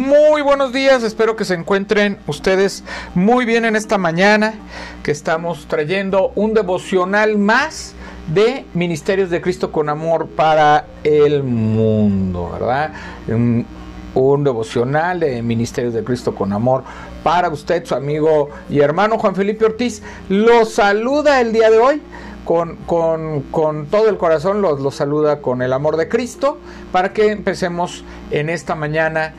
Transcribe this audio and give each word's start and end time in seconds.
Muy 0.00 0.40
buenos 0.40 0.72
días, 0.72 1.02
espero 1.02 1.36
que 1.36 1.44
se 1.44 1.52
encuentren 1.52 2.16
ustedes 2.26 2.84
muy 3.14 3.44
bien 3.44 3.66
en 3.66 3.76
esta 3.76 3.98
mañana, 3.98 4.54
que 5.02 5.10
estamos 5.10 5.66
trayendo 5.68 6.32
un 6.36 6.54
devocional 6.54 7.36
más 7.36 7.92
de 8.32 8.64
Ministerios 8.72 9.28
de 9.28 9.42
Cristo 9.42 9.70
con 9.70 9.90
Amor 9.90 10.26
para 10.28 10.86
el 11.04 11.42
mundo, 11.42 12.48
¿verdad? 12.50 12.92
Un, 13.28 13.66
devocional 14.42 15.20
de 15.20 15.42
Ministerios 15.42 15.92
de 15.92 16.02
Cristo 16.02 16.34
con 16.34 16.54
Amor 16.54 16.82
para 17.22 17.50
usted, 17.50 17.84
su 17.84 17.94
amigo 17.94 18.48
y 18.70 18.80
hermano 18.80 19.18
Juan 19.18 19.34
Felipe 19.34 19.66
Ortiz. 19.66 20.02
Lo 20.30 20.64
saluda 20.64 21.42
el 21.42 21.52
día 21.52 21.70
de 21.70 21.76
hoy 21.76 22.02
con, 22.46 22.76
con, 22.86 23.42
con, 23.50 23.84
todo 23.84 24.08
el 24.08 24.16
corazón 24.16 24.62
los, 24.62 24.80
los, 24.80 24.94
saluda 24.94 25.42
con 25.42 25.60
el 25.60 25.74
amor 25.74 25.98
de 25.98 26.08
Cristo 26.08 26.56
para 26.90 27.12
que 27.12 27.30
empecemos 27.30 28.02
en 28.30 28.48
esta 28.48 28.74
mañana 28.74 29.34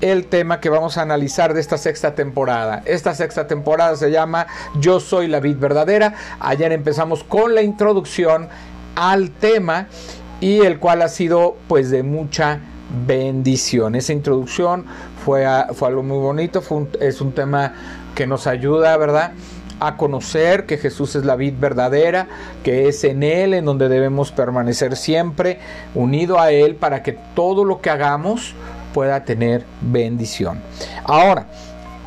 el 0.00 0.26
tema 0.26 0.60
que 0.60 0.70
vamos 0.70 0.96
a 0.96 1.02
analizar 1.02 1.54
de 1.54 1.60
esta 1.60 1.78
sexta 1.78 2.14
temporada. 2.14 2.82
Esta 2.84 3.14
sexta 3.14 3.46
temporada 3.46 3.96
se 3.96 4.10
llama 4.10 4.46
Yo 4.80 5.00
soy 5.00 5.26
la 5.26 5.40
vid 5.40 5.56
verdadera. 5.56 6.14
Ayer 6.40 6.72
empezamos 6.72 7.24
con 7.24 7.54
la 7.54 7.62
introducción 7.62 8.48
al 8.94 9.30
tema 9.30 9.88
y 10.40 10.60
el 10.60 10.78
cual 10.78 11.02
ha 11.02 11.08
sido 11.08 11.56
pues 11.66 11.90
de 11.90 12.02
mucha 12.02 12.60
bendición. 13.06 13.94
Esa 13.94 14.12
introducción 14.12 14.86
fue, 15.24 15.44
fue 15.74 15.88
algo 15.88 16.02
muy 16.02 16.18
bonito, 16.18 16.62
fue 16.62 16.78
un, 16.78 16.88
es 17.00 17.20
un 17.20 17.32
tema 17.32 17.74
que 18.14 18.26
nos 18.26 18.46
ayuda, 18.46 18.96
¿verdad? 18.96 19.32
a 19.80 19.96
conocer 19.96 20.66
que 20.66 20.76
Jesús 20.76 21.14
es 21.14 21.24
la 21.24 21.36
vid 21.36 21.54
verdadera, 21.58 22.26
que 22.64 22.88
es 22.88 23.04
en 23.04 23.22
Él 23.22 23.54
en 23.54 23.64
donde 23.64 23.88
debemos 23.88 24.32
permanecer 24.32 24.96
siempre 24.96 25.60
unido 25.94 26.40
a 26.40 26.50
Él 26.50 26.74
para 26.74 27.04
que 27.04 27.16
todo 27.36 27.64
lo 27.64 27.80
que 27.80 27.90
hagamos 27.90 28.54
pueda 28.92 29.24
tener 29.24 29.64
bendición. 29.80 30.60
Ahora, 31.04 31.46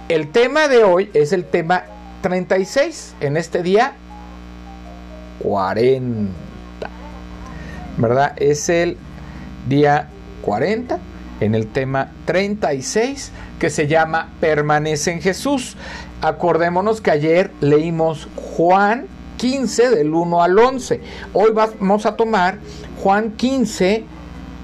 el 0.10 0.32
tema 0.32 0.68
de 0.68 0.84
hoy 0.84 1.10
es 1.14 1.32
el 1.32 1.46
tema 1.46 1.84
36, 2.22 3.16
en 3.22 3.38
este 3.38 3.64
día 3.64 3.94
40, 5.40 6.32
¿verdad? 7.98 8.34
Es 8.38 8.70
el 8.70 8.98
día 9.68 10.08
40 10.42 11.00
en 11.40 11.56
el 11.56 11.68
tema 11.68 12.12
36 12.26 13.32
que 13.60 13.70
se 13.70 13.88
llama 13.88 14.30
Permanece 14.40 15.12
en 15.12 15.22
Jesús. 15.22 15.76
Acordémonos 16.22 17.02
que 17.02 17.12
ayer 17.12 17.52
leímos 17.62 18.28
Juan 18.36 19.08
15 19.38 19.90
del 19.90 20.14
1 20.14 20.44
al 20.44 20.58
11. 20.58 21.02
Hoy 21.34 21.52
vamos 21.52 22.06
a 22.06 22.16
tomar 22.16 22.60
Juan 23.02 23.32
15 23.32 24.06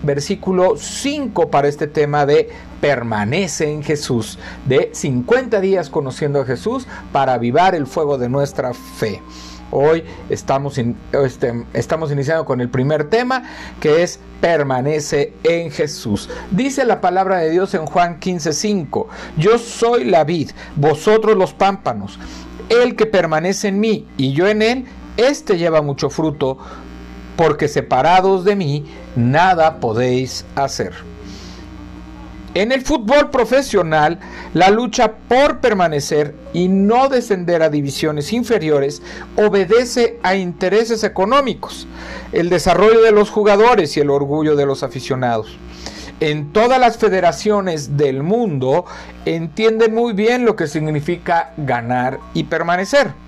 versículo 0.03 0.75
5 0.77 1.49
para 1.49 1.67
este 1.67 1.87
tema 1.87 2.25
de 2.25 2.49
permanece 2.81 3.71
en 3.71 3.83
Jesús, 3.83 4.37
de 4.65 4.89
50 4.93 5.59
días 5.61 5.89
conociendo 5.89 6.41
a 6.41 6.45
Jesús 6.45 6.87
para 7.11 7.33
avivar 7.33 7.75
el 7.75 7.87
fuego 7.87 8.17
de 8.17 8.29
nuestra 8.29 8.73
fe. 8.73 9.21
Hoy 9.69 10.05
estamos, 10.29 10.77
este, 10.77 11.65
estamos 11.73 12.11
iniciando 12.11 12.45
con 12.45 12.61
el 12.61 12.69
primer 12.69 13.09
tema 13.09 13.43
que 13.81 14.01
es 14.01 14.19
permanece 14.39 15.33
en 15.43 15.71
Jesús. 15.71 16.29
Dice 16.51 16.85
la 16.85 17.01
palabra 17.01 17.39
de 17.39 17.49
Dios 17.49 17.73
en 17.73 17.85
Juan 17.85 18.19
15:5, 18.19 19.07
yo 19.37 19.57
soy 19.57 20.05
la 20.05 20.23
vid, 20.23 20.51
vosotros 20.75 21.35
los 21.35 21.53
pámpanos. 21.53 22.17
El 22.69 22.95
que 22.95 23.05
permanece 23.05 23.69
en 23.69 23.79
mí 23.79 24.07
y 24.15 24.33
yo 24.33 24.47
en 24.47 24.61
él, 24.61 24.85
éste 25.17 25.57
lleva 25.57 25.81
mucho 25.81 26.09
fruto, 26.09 26.57
porque 27.37 27.69
separados 27.69 28.43
de 28.43 28.55
mí 28.57 28.85
nada 29.15 29.79
podéis 29.79 30.43
hacer. 30.55 30.93
En 32.53 32.71
el 32.71 32.81
fútbol 32.81 33.29
profesional, 33.29 34.17
la 34.55 34.71
lucha 34.71 35.13
por 35.27 35.59
permanecer 35.59 36.33
y 36.53 36.69
no 36.69 37.07
descender 37.07 37.61
a 37.61 37.69
divisiones 37.69 38.33
inferiores 38.33 39.03
obedece 39.35 40.17
a 40.23 40.35
intereses 40.35 41.03
económicos, 41.03 41.87
el 42.31 42.49
desarrollo 42.49 43.03
de 43.03 43.11
los 43.11 43.29
jugadores 43.29 43.95
y 43.95 43.99
el 43.99 44.09
orgullo 44.09 44.55
de 44.55 44.65
los 44.65 44.81
aficionados. 44.81 45.55
En 46.19 46.51
todas 46.51 46.79
las 46.79 46.97
federaciones 46.97 47.95
del 47.95 48.23
mundo 48.23 48.85
entienden 49.25 49.93
muy 49.93 50.13
bien 50.13 50.43
lo 50.43 50.55
que 50.55 50.65
significa 50.65 51.53
ganar 51.57 52.19
y 52.33 52.45
permanecer. 52.45 53.26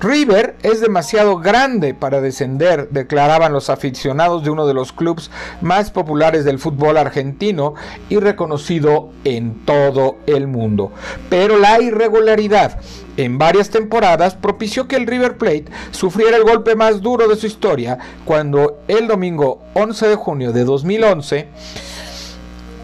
River 0.00 0.56
es 0.62 0.80
demasiado 0.80 1.38
grande 1.40 1.92
para 1.92 2.22
descender, 2.22 2.88
declaraban 2.90 3.52
los 3.52 3.68
aficionados 3.68 4.42
de 4.42 4.48
uno 4.48 4.66
de 4.66 4.72
los 4.72 4.92
clubes 4.92 5.30
más 5.60 5.90
populares 5.90 6.46
del 6.46 6.58
fútbol 6.58 6.96
argentino 6.96 7.74
y 8.08 8.16
reconocido 8.16 9.10
en 9.24 9.66
todo 9.66 10.16
el 10.26 10.46
mundo. 10.46 10.90
Pero 11.28 11.58
la 11.58 11.82
irregularidad 11.82 12.80
en 13.18 13.36
varias 13.36 13.68
temporadas 13.68 14.36
propició 14.36 14.88
que 14.88 14.96
el 14.96 15.06
River 15.06 15.36
Plate 15.36 15.66
sufriera 15.90 16.38
el 16.38 16.44
golpe 16.44 16.76
más 16.76 17.02
duro 17.02 17.28
de 17.28 17.36
su 17.36 17.46
historia 17.46 17.98
cuando 18.24 18.78
el 18.88 19.06
domingo 19.06 19.60
11 19.74 20.08
de 20.08 20.14
junio 20.14 20.52
de 20.52 20.64
2011 20.64 21.48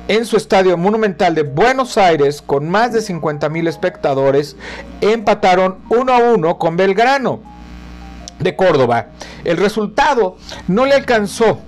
en 0.08 0.24
su 0.24 0.36
estadio 0.36 0.76
monumental 0.76 1.34
de 1.34 1.42
Buenos 1.42 1.98
Aires 1.98 2.42
con 2.42 2.68
más 2.68 2.92
de 2.92 3.00
50 3.00 3.48
mil 3.48 3.66
espectadores, 3.66 4.56
empataron 5.00 5.78
1 5.88 6.12
a 6.12 6.18
1 6.18 6.58
con 6.58 6.76
Belgrano 6.76 7.40
de 8.38 8.54
Córdoba. 8.54 9.06
El 9.44 9.56
resultado 9.56 10.36
no 10.68 10.86
le 10.86 10.94
alcanzó 10.94 11.60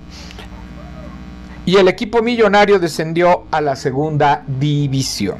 y 1.65 1.77
el 1.77 1.87
equipo 1.87 2.21
millonario 2.21 2.79
descendió 2.79 3.45
a 3.51 3.61
la 3.61 3.75
segunda 3.75 4.43
división. 4.47 5.37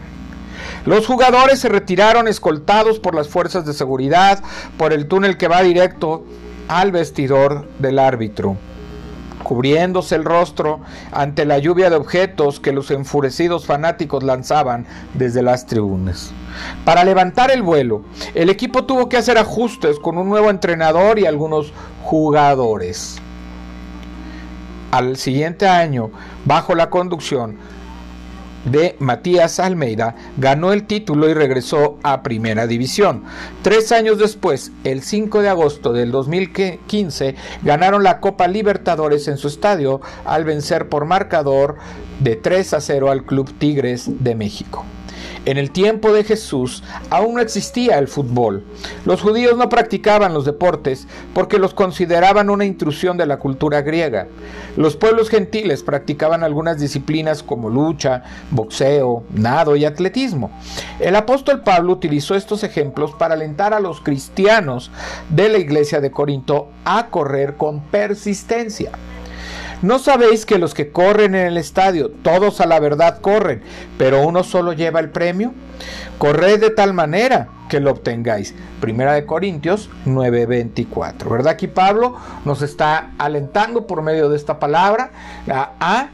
Los 0.85 1.07
jugadores 1.07 1.59
se 1.59 1.69
retiraron 1.69 2.27
escoltados 2.27 2.99
por 2.99 3.15
las 3.15 3.27
fuerzas 3.27 3.65
de 3.65 3.73
seguridad 3.73 4.43
por 4.77 4.93
el 4.93 5.07
túnel 5.07 5.37
que 5.37 5.47
va 5.47 5.61
directo 5.61 6.25
al 6.67 6.91
vestidor 6.91 7.67
del 7.79 7.97
árbitro 7.97 8.57
cubriéndose 9.43 10.15
el 10.15 10.25
rostro 10.25 10.79
ante 11.11 11.45
la 11.45 11.59
lluvia 11.59 11.89
de 11.89 11.95
objetos 11.95 12.59
que 12.59 12.73
los 12.73 12.91
enfurecidos 12.91 13.65
fanáticos 13.65 14.23
lanzaban 14.23 14.85
desde 15.13 15.41
las 15.41 15.65
tribunas. 15.65 16.31
Para 16.85 17.03
levantar 17.03 17.51
el 17.51 17.61
vuelo, 17.61 18.03
el 18.35 18.49
equipo 18.49 18.85
tuvo 18.85 19.09
que 19.09 19.17
hacer 19.17 19.37
ajustes 19.37 19.99
con 19.99 20.17
un 20.17 20.29
nuevo 20.29 20.49
entrenador 20.49 21.19
y 21.19 21.25
algunos 21.25 21.73
jugadores. 22.03 23.17
Al 24.91 25.17
siguiente 25.17 25.67
año, 25.67 26.09
bajo 26.45 26.73
la 26.73 26.89
conducción 26.89 27.57
de 28.65 28.95
Matías 28.99 29.59
Almeida, 29.59 30.15
ganó 30.37 30.73
el 30.73 30.85
título 30.85 31.29
y 31.29 31.33
regresó 31.33 31.97
a 32.03 32.23
Primera 32.23 32.67
División. 32.67 33.23
Tres 33.61 33.91
años 33.91 34.17
después, 34.17 34.71
el 34.83 35.01
5 35.01 35.41
de 35.41 35.49
agosto 35.49 35.93
del 35.93 36.11
2015, 36.11 37.35
ganaron 37.63 38.03
la 38.03 38.19
Copa 38.19 38.47
Libertadores 38.47 39.27
en 39.27 39.37
su 39.37 39.47
estadio 39.47 40.01
al 40.25 40.43
vencer 40.43 40.89
por 40.89 41.05
marcador 41.05 41.77
de 42.19 42.35
3 42.35 42.73
a 42.73 42.81
0 42.81 43.11
al 43.11 43.25
Club 43.25 43.51
Tigres 43.57 44.23
de 44.23 44.35
México. 44.35 44.85
En 45.45 45.57
el 45.57 45.71
tiempo 45.71 46.11
de 46.11 46.23
Jesús 46.23 46.83
aún 47.09 47.35
no 47.35 47.41
existía 47.41 47.97
el 47.97 48.07
fútbol. 48.07 48.63
Los 49.05 49.21
judíos 49.21 49.57
no 49.57 49.69
practicaban 49.69 50.33
los 50.33 50.45
deportes 50.45 51.07
porque 51.33 51.57
los 51.57 51.73
consideraban 51.73 52.49
una 52.49 52.65
intrusión 52.65 53.17
de 53.17 53.25
la 53.25 53.39
cultura 53.39 53.81
griega. 53.81 54.27
Los 54.75 54.95
pueblos 54.95 55.29
gentiles 55.29 55.81
practicaban 55.81 56.43
algunas 56.43 56.79
disciplinas 56.79 57.41
como 57.41 57.69
lucha, 57.69 58.23
boxeo, 58.51 59.23
nado 59.33 59.75
y 59.75 59.85
atletismo. 59.85 60.51
El 60.99 61.15
apóstol 61.15 61.61
Pablo 61.61 61.93
utilizó 61.93 62.35
estos 62.35 62.63
ejemplos 62.63 63.11
para 63.11 63.33
alentar 63.33 63.73
a 63.73 63.79
los 63.79 64.01
cristianos 64.01 64.91
de 65.29 65.49
la 65.49 65.57
iglesia 65.57 66.01
de 66.01 66.11
Corinto 66.11 66.69
a 66.85 67.07
correr 67.07 67.55
con 67.55 67.79
persistencia. 67.79 68.91
¿No 69.81 69.97
sabéis 69.97 70.45
que 70.45 70.57
los 70.57 70.73
que 70.73 70.91
corren 70.91 71.35
en 71.35 71.47
el 71.47 71.57
estadio, 71.57 72.09
todos 72.09 72.59
a 72.59 72.65
la 72.65 72.81
verdad 72.81 73.21
corren, 73.21 73.61
pero 73.97 74.27
uno 74.27 74.43
solo 74.43 74.73
lleva 74.73 74.99
el 74.99 75.09
premio? 75.09 75.53
Corred 76.17 76.59
de 76.59 76.69
tal 76.69 76.93
manera 76.93 77.47
que 77.69 77.79
lo 77.79 77.91
obtengáis. 77.91 78.53
Primera 78.81 79.13
de 79.13 79.25
Corintios 79.25 79.89
9:24. 80.05 81.29
¿Verdad? 81.29 81.53
Aquí 81.53 81.67
Pablo 81.67 82.17
nos 82.43 82.61
está 82.61 83.11
alentando 83.17 83.87
por 83.87 84.01
medio 84.01 84.29
de 84.29 84.35
esta 84.35 84.59
palabra 84.59 85.11
a, 85.49 85.71
a 85.79 86.09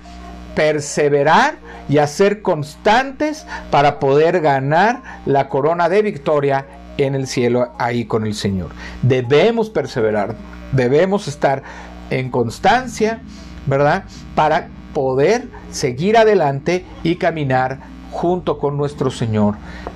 perseverar 0.54 1.56
y 1.90 1.98
a 1.98 2.06
ser 2.06 2.44
constantes 2.44 3.48
para 3.72 4.00
poder 4.00 4.42
ganar 4.42 5.02
la 5.26 5.50
corona 5.50 5.90
de 5.90 6.04
victoria 6.04 6.68
en 6.98 7.16
el 7.16 7.26
cielo 7.26 7.74
ahí 7.80 8.06
con 8.06 8.28
el 8.28 8.36
Señor. 8.36 8.70
Debemos 9.02 9.72
perseverar, 9.72 10.36
debemos 10.72 11.28
estar 11.28 11.64
en 12.12 12.30
constancia, 12.30 13.22
¿verdad? 13.66 14.06
Para 14.36 14.70
poder 14.94 15.50
seguir 15.72 16.18
adelante 16.18 16.86
y 17.04 17.16
caminar 17.16 17.80
junto 18.12 18.60
con 18.60 18.78
nuestro 18.78 19.12
Señor 19.12 19.56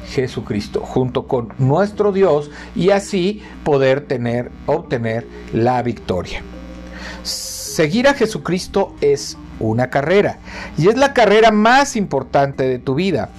Jesucristo, 0.10 0.82
junto 0.82 1.28
con 1.28 1.54
nuestro 1.58 2.12
Dios 2.12 2.52
y 2.76 2.90
así 2.90 3.42
poder 3.64 4.02
tener 4.08 4.52
obtener 4.66 5.26
la 5.54 5.82
victoria. 5.82 6.44
Seguir 7.24 8.10
a 8.10 8.14
Jesucristo 8.14 8.94
es 9.00 9.38
una 9.60 9.90
carrera, 9.90 10.40
y 10.78 10.90
es 10.90 10.98
la 10.98 11.14
carrera 11.14 11.52
más 11.52 11.96
importante 11.96 12.68
de 12.68 12.80
tu 12.80 12.96
vida. 12.96 13.30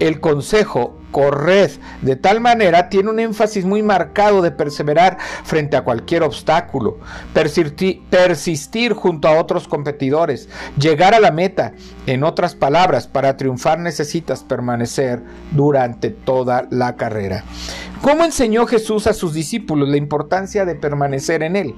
El 0.00 0.20
consejo 0.20 0.95
corred 1.10 1.70
de 2.02 2.16
tal 2.16 2.40
manera 2.40 2.88
tiene 2.88 3.10
un 3.10 3.18
énfasis 3.18 3.64
muy 3.64 3.82
marcado 3.82 4.42
de 4.42 4.50
perseverar 4.50 5.18
frente 5.44 5.76
a 5.76 5.84
cualquier 5.84 6.22
obstáculo, 6.22 6.98
persistir, 7.32 8.02
persistir, 8.10 8.92
junto 8.92 9.28
a 9.28 9.38
otros 9.38 9.68
competidores, 9.68 10.48
llegar 10.78 11.14
a 11.14 11.20
la 11.20 11.30
meta. 11.30 11.72
En 12.06 12.24
otras 12.24 12.54
palabras, 12.54 13.06
para 13.06 13.36
triunfar 13.36 13.78
necesitas 13.78 14.44
permanecer 14.44 15.22
durante 15.52 16.10
toda 16.10 16.66
la 16.70 16.96
carrera. 16.96 17.44
¿Cómo 18.02 18.24
enseñó 18.24 18.66
Jesús 18.66 19.06
a 19.06 19.14
sus 19.14 19.32
discípulos 19.32 19.88
la 19.88 19.96
importancia 19.96 20.64
de 20.64 20.74
permanecer 20.74 21.42
en 21.42 21.56
Él? 21.56 21.74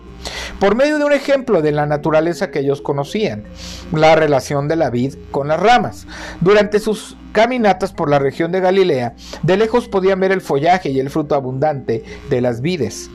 Por 0.61 0.75
medio 0.75 0.99
de 0.99 1.05
un 1.05 1.13
ejemplo 1.13 1.63
de 1.63 1.73
la 1.73 1.87
naturaleza 1.87 2.51
que 2.51 2.61
ellos 2.61 2.83
conocían, 2.83 3.45
la 3.93 4.17
relación 4.17 4.69
de 4.69 4.77
la 4.77 4.91
vid 4.91 5.15
con 5.31 5.49
las 5.49 5.61
ramas. 5.61 6.07
Durante 6.41 6.81
sus 6.81 7.17
caminatas 7.33 7.93
por 7.93 8.11
la 8.11 8.19
región 8.19 8.51
de 8.53 8.61
Galilea, 8.61 9.15
de 9.43 9.57
lejos 9.57 9.89
podían 9.89 10.21
ver 10.21 10.33
el 10.33 10.41
follaje 10.41 10.91
y 10.91 10.99
el 10.99 11.11
fruto 11.11 11.35
abundante 11.35 12.03
de 12.29 12.41
las 12.41 12.61
vides. 12.61 13.11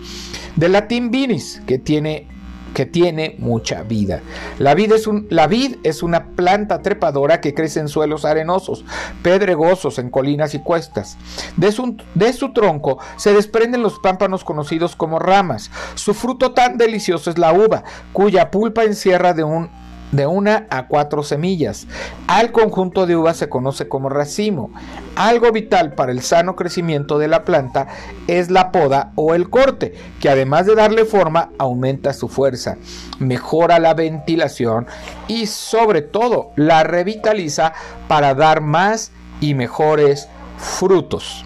De 0.55 0.69
latín 0.69 1.11
vinis, 1.11 1.61
que 1.67 1.79
tiene 1.79 2.27
que 2.73 2.85
tiene 2.85 3.35
mucha 3.39 3.83
vida. 3.83 4.21
La 4.59 4.73
vid, 4.73 4.91
es 4.91 5.07
un, 5.07 5.27
la 5.29 5.47
vid 5.47 5.77
es 5.83 6.03
una 6.03 6.27
planta 6.35 6.81
trepadora 6.81 7.41
que 7.41 7.53
crece 7.53 7.79
en 7.79 7.87
suelos 7.87 8.25
arenosos, 8.25 8.85
pedregosos, 9.21 9.99
en 9.99 10.09
colinas 10.09 10.53
y 10.55 10.59
cuestas. 10.59 11.17
De 11.57 11.71
su, 11.71 11.97
de 12.15 12.33
su 12.33 12.53
tronco 12.53 12.99
se 13.15 13.33
desprenden 13.33 13.83
los 13.83 13.99
pámpanos 13.99 14.43
conocidos 14.43 14.95
como 14.95 15.19
ramas. 15.19 15.71
Su 15.95 16.13
fruto 16.13 16.53
tan 16.53 16.77
delicioso 16.77 17.29
es 17.29 17.37
la 17.37 17.53
uva, 17.53 17.83
cuya 18.11 18.51
pulpa 18.51 18.83
encierra 18.83 19.33
de 19.33 19.43
un 19.43 19.82
de 20.13 20.27
una 20.27 20.67
a 20.69 20.87
cuatro 20.87 21.23
semillas. 21.23 21.87
Al 22.27 22.51
conjunto 22.51 23.05
de 23.05 23.17
uvas 23.17 23.35
se 23.35 23.49
conoce 23.49 23.89
como 23.89 24.07
racimo. 24.07 24.71
Algo 25.15 25.51
vital 25.51 25.93
para 25.93 26.11
el 26.11 26.21
sano 26.21 26.55
crecimiento 26.55 27.19
de 27.19 27.27
la 27.27 27.43
planta 27.43 27.87
es 28.27 28.49
la 28.49 28.71
poda 28.71 29.11
o 29.15 29.33
el 29.33 29.49
corte, 29.49 29.93
que 30.21 30.29
además 30.29 30.65
de 30.65 30.75
darle 30.75 31.03
forma 31.03 31.49
aumenta 31.57 32.13
su 32.13 32.29
fuerza, 32.29 32.77
mejora 33.19 33.79
la 33.79 33.93
ventilación 33.93 34.87
y 35.27 35.47
sobre 35.47 36.01
todo 36.01 36.51
la 36.55 36.83
revitaliza 36.83 37.73
para 38.07 38.33
dar 38.35 38.61
más 38.61 39.11
y 39.41 39.55
mejores 39.55 40.29
frutos. 40.57 41.43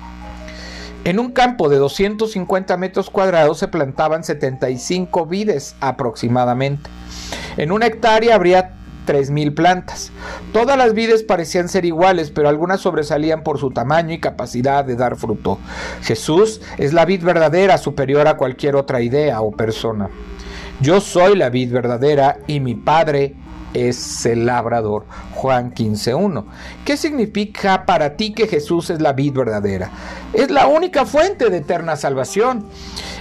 En 1.07 1.19
un 1.19 1.31
campo 1.31 1.69
de 1.69 1.77
250 1.77 2.75
metros 2.75 3.09
cuadrados 3.09 3.59
se 3.59 3.69
plantaban 3.69 4.25
75 4.25 5.25
vides 5.25 5.77
aproximadamente. 5.79 6.89
En 7.55 7.71
una 7.71 7.85
hectárea 7.85 8.35
habría 8.35 8.73
3.000 9.07 9.55
plantas. 9.55 10.11
Todas 10.51 10.77
las 10.77 10.93
vides 10.93 11.23
parecían 11.23 11.69
ser 11.69 11.85
iguales, 11.85 12.29
pero 12.29 12.49
algunas 12.49 12.81
sobresalían 12.81 13.43
por 13.43 13.57
su 13.57 13.69
tamaño 13.69 14.15
y 14.15 14.19
capacidad 14.19 14.83
de 14.83 14.97
dar 14.97 15.15
fruto. 15.15 15.59
Jesús 16.01 16.59
es 16.77 16.91
la 16.91 17.05
vid 17.05 17.23
verdadera 17.23 17.77
superior 17.77 18.27
a 18.27 18.35
cualquier 18.35 18.75
otra 18.75 19.01
idea 19.01 19.39
o 19.39 19.51
persona. 19.51 20.09
Yo 20.81 20.99
soy 20.99 21.37
la 21.37 21.49
vid 21.49 21.71
verdadera 21.71 22.39
y 22.47 22.59
mi 22.59 22.75
Padre 22.75 23.33
es 23.77 24.25
el 24.25 24.45
labrador. 24.45 25.05
Juan 25.33 25.73
15.1. 25.73 26.45
¿Qué 26.83 26.97
significa 26.97 27.85
para 27.85 28.15
ti 28.15 28.33
que 28.33 28.47
Jesús 28.47 28.89
es 28.89 29.01
la 29.01 29.13
vid 29.13 29.33
verdadera? 29.33 29.91
Es 30.33 30.49
la 30.49 30.67
única 30.67 31.05
fuente 31.05 31.49
de 31.49 31.57
eterna 31.57 31.95
salvación. 31.95 32.65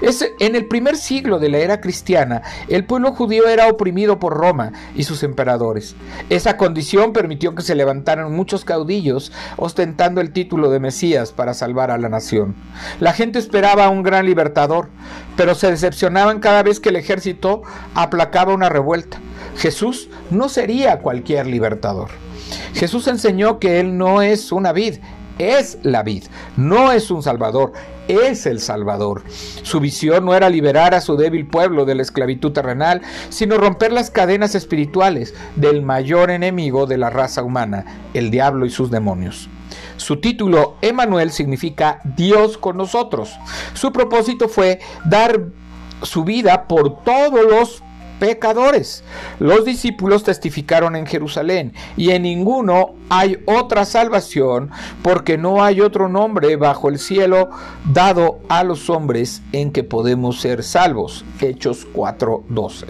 Es, 0.00 0.26
en 0.40 0.56
el 0.56 0.66
primer 0.66 0.96
siglo 0.96 1.38
de 1.38 1.48
la 1.48 1.58
era 1.58 1.80
cristiana, 1.80 2.42
el 2.68 2.84
pueblo 2.84 3.12
judío 3.12 3.48
era 3.48 3.68
oprimido 3.68 4.18
por 4.18 4.34
Roma 4.34 4.72
y 4.94 5.04
sus 5.04 5.22
emperadores. 5.22 5.94
Esa 6.30 6.56
condición 6.56 7.12
permitió 7.12 7.54
que 7.54 7.62
se 7.62 7.74
levantaran 7.74 8.34
muchos 8.34 8.64
caudillos 8.64 9.32
ostentando 9.56 10.20
el 10.20 10.32
título 10.32 10.70
de 10.70 10.80
Mesías 10.80 11.32
para 11.32 11.54
salvar 11.54 11.90
a 11.90 11.98
la 11.98 12.08
nación. 12.08 12.54
La 13.00 13.12
gente 13.12 13.38
esperaba 13.38 13.86
a 13.86 13.90
un 13.90 14.02
gran 14.02 14.26
libertador, 14.26 14.88
pero 15.36 15.54
se 15.54 15.70
decepcionaban 15.70 16.40
cada 16.40 16.62
vez 16.62 16.80
que 16.80 16.88
el 16.88 16.96
ejército 16.96 17.62
aplacaba 17.94 18.54
una 18.54 18.68
revuelta. 18.68 19.18
Jesús 19.58 20.08
no 20.30 20.48
sería 20.48 20.98
cualquier 21.00 21.46
libertador. 21.46 22.10
Jesús 22.74 23.08
enseñó 23.08 23.58
que 23.58 23.80
Él 23.80 23.96
no 23.96 24.22
es 24.22 24.52
una 24.52 24.72
vid, 24.72 24.96
es 25.38 25.78
la 25.82 26.02
vid, 26.02 26.24
no 26.56 26.92
es 26.92 27.10
un 27.10 27.22
salvador, 27.22 27.72
es 28.08 28.46
el 28.46 28.60
Salvador. 28.60 29.22
Su 29.62 29.80
visión 29.80 30.24
no 30.24 30.34
era 30.34 30.48
liberar 30.48 30.94
a 30.94 31.00
su 31.00 31.16
débil 31.16 31.46
pueblo 31.46 31.84
de 31.84 31.94
la 31.94 32.02
esclavitud 32.02 32.52
terrenal, 32.52 33.02
sino 33.28 33.58
romper 33.58 33.92
las 33.92 34.10
cadenas 34.10 34.54
espirituales 34.54 35.34
del 35.56 35.82
mayor 35.82 36.30
enemigo 36.30 36.86
de 36.86 36.98
la 36.98 37.10
raza 37.10 37.42
humana, 37.42 37.84
el 38.14 38.30
diablo 38.30 38.66
y 38.66 38.70
sus 38.70 38.90
demonios. 38.90 39.48
Su 39.96 40.20
título, 40.20 40.76
Emanuel, 40.82 41.32
significa 41.32 42.00
Dios 42.16 42.58
con 42.58 42.76
nosotros. 42.76 43.36
Su 43.74 43.92
propósito 43.92 44.48
fue 44.48 44.78
dar 45.04 45.46
su 46.02 46.24
vida 46.24 46.68
por 46.68 47.02
todos 47.02 47.44
los 47.44 47.82
pecadores. 48.18 49.04
Los 49.38 49.64
discípulos 49.64 50.24
testificaron 50.24 50.96
en 50.96 51.06
Jerusalén 51.06 51.72
y 51.96 52.10
en 52.10 52.22
ninguno 52.22 52.94
hay 53.08 53.42
otra 53.46 53.84
salvación 53.84 54.70
porque 55.02 55.38
no 55.38 55.62
hay 55.62 55.80
otro 55.80 56.08
nombre 56.08 56.56
bajo 56.56 56.88
el 56.88 56.98
cielo 56.98 57.50
dado 57.84 58.40
a 58.48 58.64
los 58.64 58.90
hombres 58.90 59.42
en 59.52 59.72
que 59.72 59.84
podemos 59.84 60.40
ser 60.40 60.62
salvos. 60.62 61.24
Hechos 61.40 61.86
4:12. 61.92 62.86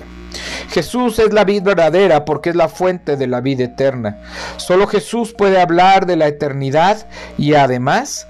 Jesús 0.70 1.19
es 1.19 1.32
la 1.32 1.44
vida 1.44 1.64
verdadera 1.64 2.25
porque 2.25 2.50
es 2.50 2.56
la 2.56 2.69
fuente 2.69 3.17
de 3.17 3.26
la 3.26 3.40
vida 3.40 3.64
eterna. 3.64 4.19
Solo 4.56 4.87
Jesús 4.87 5.32
puede 5.32 5.61
hablar 5.61 6.06
de 6.06 6.17
la 6.17 6.26
eternidad 6.26 7.08
y 7.38 7.55
además 7.55 8.26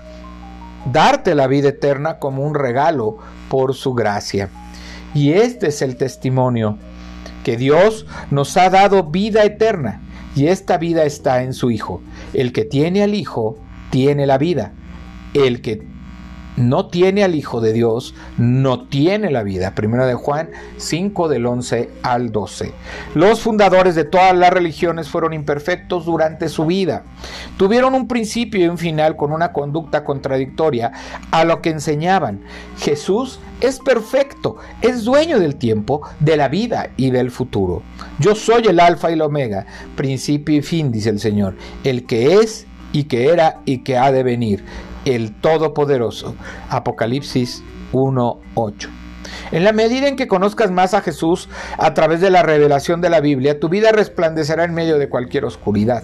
darte 0.93 1.35
la 1.35 1.47
vida 1.47 1.71
eterna 1.71 2.19
como 2.19 2.43
un 2.43 2.55
regalo 2.55 3.19
por 3.49 3.75
su 3.75 3.95
gracia. 3.95 4.51
Y 5.15 5.33
este 5.33 5.69
es 5.69 5.83
el 5.83 5.97
testimonio, 5.97 6.79
que 7.45 7.57
Dios 7.57 8.07
nos 8.31 8.57
ha 8.57 8.71
dado 8.71 9.05
vida 9.05 9.45
eterna, 9.45 10.03
y 10.35 10.49
esta 10.49 10.77
vida 10.77 11.05
está 11.05 11.43
en 11.43 11.55
su 11.55 11.71
Hijo. 11.71 12.03
El 12.35 12.53
que 12.53 12.65
tiene 12.65 13.03
al 13.03 13.15
Hijo, 13.15 13.59
tiene 13.91 14.27
la 14.27 14.37
vida. 14.37 14.73
El 15.33 15.63
que 15.63 15.87
no 16.57 16.87
tiene 16.87 17.25
al 17.25 17.35
Hijo 17.35 17.61
de 17.61 17.73
Dios, 17.73 18.15
no 18.39 18.85
tiene 18.85 19.31
la 19.31 19.43
vida. 19.43 19.75
Primero 19.75 20.07
de 20.07 20.15
Juan 20.15 20.51
5 20.77 21.29
del 21.29 21.47
11 21.47 21.91
al 22.03 22.33
12. 22.33 22.73
Los 23.15 23.41
fundadores 23.41 23.95
de 23.95 24.05
todas 24.05 24.35
las 24.37 24.51
religiones 24.51 25.09
fueron 25.09 25.33
imperfectos 25.33 26.07
durante 26.07 26.49
su 26.49 26.67
vida. 26.67 27.05
Tuvieron 27.57 27.95
un 27.95 28.09
principio 28.09 28.65
y 28.65 28.69
un 28.69 28.79
final 28.79 29.17
con 29.17 29.33
una 29.33 29.53
conducta 29.53 30.05
contradictoria 30.05 30.93
a 31.31 31.45
lo 31.45 31.63
que 31.63 31.71
enseñaban. 31.71 32.41
Jesús 32.79 33.39
es 33.61 33.79
perfecto, 33.79 34.57
es 34.83 35.05
dueño 35.05 35.39
del 35.39 35.57
tiempo, 35.57 36.03
de 36.21 36.37
la 36.37 36.49
vida 36.49 36.91
y 36.97 37.11
del 37.11 37.31
futuro. 37.31 37.83
Yo 38.19 38.35
soy 38.35 38.67
el 38.67 38.81
alfa 38.81 39.11
y 39.11 39.15
el 39.15 39.23
omega, 39.23 39.67
principio 39.95 40.57
y 40.57 40.63
fin, 40.63 40.93
dice 40.93 41.11
el 41.11 41.21
Señor, 41.21 41.55
el 41.85 42.07
que 42.07 42.35
es 42.35 42.67
y 42.93 43.05
que 43.05 43.29
era 43.29 43.61
y 43.65 43.79
que 43.79 43.99
ha 43.99 44.13
de 44.13 44.23
venir 44.23 44.65
el 45.07 45.33
Todopoderoso. 45.33 46.35
Apocalipsis 46.69 47.63
1.8. 47.93 48.89
En 49.53 49.65
la 49.65 49.73
medida 49.73 50.09
en 50.09 50.17
que 50.17 50.29
conozcas 50.29 50.71
más 50.71 50.93
a 50.93 51.01
Jesús 51.01 51.49
a 51.79 51.95
través 51.95 52.21
de 52.21 52.31
la 52.31 52.43
revelación 52.43 53.01
de 53.01 53.11
la 53.11 53.21
Biblia, 53.21 53.61
tu 53.61 53.69
vida 53.69 53.93
resplandecerá 53.93 54.65
en 54.65 54.75
medio 54.75 54.99
de 54.99 55.09
cualquier 55.09 55.45
oscuridad. 55.45 56.03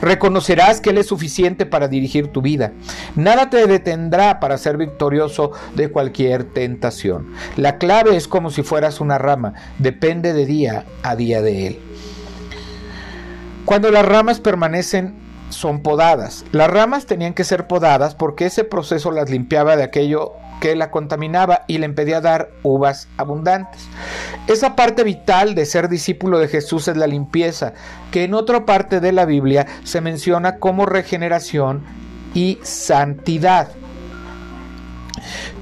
Reconocerás 0.00 0.80
que 0.80 0.90
Él 0.90 0.98
es 0.98 1.06
suficiente 1.06 1.66
para 1.66 1.88
dirigir 1.88 2.28
tu 2.28 2.40
vida. 2.40 2.72
Nada 3.16 3.50
te 3.50 3.66
detendrá 3.66 4.40
para 4.40 4.56
ser 4.56 4.76
victorioso 4.76 5.52
de 5.74 5.90
cualquier 5.90 6.44
tentación. 6.44 7.34
La 7.56 7.78
clave 7.78 8.16
es 8.16 8.28
como 8.28 8.50
si 8.50 8.62
fueras 8.62 9.00
una 9.00 9.18
rama, 9.18 9.54
depende 9.78 10.32
de 10.32 10.46
día 10.46 10.84
a 11.02 11.16
día 11.16 11.42
de 11.42 11.66
Él. 11.66 11.78
Cuando 13.64 13.90
las 13.90 14.06
ramas 14.06 14.40
permanecen 14.40 15.27
son 15.50 15.82
podadas. 15.82 16.44
Las 16.52 16.70
ramas 16.70 17.06
tenían 17.06 17.34
que 17.34 17.44
ser 17.44 17.66
podadas 17.66 18.14
porque 18.14 18.46
ese 18.46 18.64
proceso 18.64 19.10
las 19.10 19.30
limpiaba 19.30 19.76
de 19.76 19.84
aquello 19.84 20.34
que 20.60 20.74
la 20.74 20.90
contaminaba 20.90 21.62
y 21.66 21.78
le 21.78 21.86
impedía 21.86 22.20
dar 22.20 22.50
uvas 22.62 23.08
abundantes. 23.16 23.82
Esa 24.46 24.76
parte 24.76 25.04
vital 25.04 25.54
de 25.54 25.66
ser 25.66 25.88
discípulo 25.88 26.38
de 26.38 26.48
Jesús 26.48 26.88
es 26.88 26.96
la 26.96 27.06
limpieza, 27.06 27.74
que 28.10 28.24
en 28.24 28.34
otra 28.34 28.66
parte 28.66 29.00
de 29.00 29.12
la 29.12 29.24
Biblia 29.24 29.66
se 29.84 30.00
menciona 30.00 30.58
como 30.58 30.86
regeneración 30.86 31.84
y 32.34 32.58
santidad. 32.62 33.68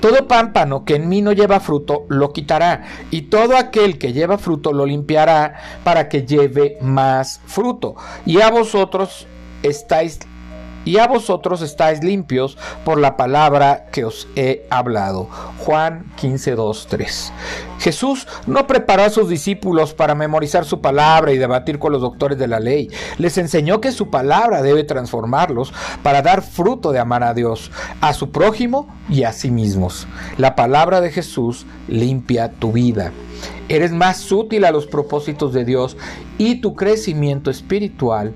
Todo 0.00 0.28
pámpano 0.28 0.84
que 0.84 0.96
en 0.96 1.08
mí 1.08 1.22
no 1.22 1.32
lleva 1.32 1.60
fruto 1.60 2.04
lo 2.08 2.32
quitará, 2.32 2.84
y 3.10 3.22
todo 3.22 3.56
aquel 3.56 3.98
que 3.98 4.12
lleva 4.12 4.38
fruto 4.38 4.72
lo 4.72 4.86
limpiará 4.86 5.54
para 5.84 6.08
que 6.08 6.24
lleve 6.24 6.78
más 6.80 7.40
fruto. 7.46 7.96
Y 8.24 8.40
a 8.40 8.50
vosotros 8.50 9.26
estáis 9.62 10.20
y 10.86 10.98
a 10.98 11.08
vosotros 11.08 11.60
estáis 11.62 12.02
limpios 12.02 12.56
por 12.84 12.98
la 12.98 13.16
palabra 13.16 13.86
que 13.90 14.04
os 14.04 14.28
he 14.36 14.66
hablado. 14.70 15.28
Juan 15.58 16.12
15, 16.16 16.54
2, 16.54 16.86
3. 16.88 17.32
Jesús 17.80 18.26
no 18.46 18.66
preparó 18.68 19.02
a 19.02 19.10
sus 19.10 19.28
discípulos 19.28 19.92
para 19.92 20.14
memorizar 20.14 20.64
su 20.64 20.80
palabra 20.80 21.32
y 21.32 21.38
debatir 21.38 21.80
con 21.80 21.92
los 21.92 22.00
doctores 22.00 22.38
de 22.38 22.46
la 22.46 22.60
ley. 22.60 22.88
Les 23.18 23.36
enseñó 23.36 23.80
que 23.80 23.90
su 23.90 24.10
palabra 24.10 24.62
debe 24.62 24.84
transformarlos 24.84 25.74
para 26.04 26.22
dar 26.22 26.42
fruto 26.42 26.92
de 26.92 27.00
amar 27.00 27.24
a 27.24 27.34
Dios, 27.34 27.72
a 28.00 28.14
su 28.14 28.30
prójimo 28.30 28.86
y 29.10 29.24
a 29.24 29.32
sí 29.32 29.50
mismos. 29.50 30.06
La 30.38 30.54
palabra 30.54 31.00
de 31.00 31.10
Jesús 31.10 31.66
limpia 31.88 32.52
tu 32.52 32.70
vida. 32.70 33.10
Eres 33.68 33.90
más 33.90 34.30
útil 34.30 34.64
a 34.64 34.70
los 34.70 34.86
propósitos 34.86 35.52
de 35.52 35.64
Dios 35.64 35.96
y 36.38 36.60
tu 36.60 36.76
crecimiento 36.76 37.50
espiritual 37.50 38.34